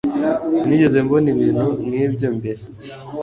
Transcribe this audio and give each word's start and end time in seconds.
sinigeze 0.57 0.97
mbona 1.05 1.27
ibintu 1.33 1.65
nkibyo 1.87 2.29
mbere 2.37 2.61